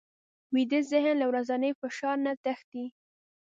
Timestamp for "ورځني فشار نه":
1.29-2.33